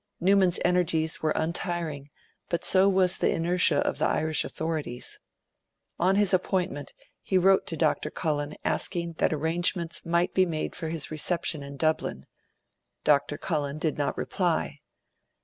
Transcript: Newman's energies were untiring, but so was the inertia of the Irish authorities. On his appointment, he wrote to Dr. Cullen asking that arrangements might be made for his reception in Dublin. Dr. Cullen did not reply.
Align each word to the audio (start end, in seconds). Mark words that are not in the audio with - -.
Newman's 0.19 0.59
energies 0.65 1.21
were 1.21 1.29
untiring, 1.35 2.09
but 2.49 2.63
so 2.65 2.89
was 2.89 3.17
the 3.17 3.29
inertia 3.31 3.85
of 3.87 3.99
the 3.99 4.05
Irish 4.07 4.43
authorities. 4.43 5.19
On 5.99 6.15
his 6.15 6.33
appointment, 6.33 6.91
he 7.21 7.37
wrote 7.37 7.67
to 7.67 7.77
Dr. 7.77 8.09
Cullen 8.09 8.55
asking 8.65 9.13
that 9.19 9.31
arrangements 9.31 10.03
might 10.03 10.33
be 10.33 10.47
made 10.47 10.75
for 10.75 10.89
his 10.89 11.11
reception 11.11 11.61
in 11.61 11.77
Dublin. 11.77 12.25
Dr. 13.03 13.37
Cullen 13.37 13.77
did 13.77 13.99
not 13.99 14.17
reply. 14.17 14.79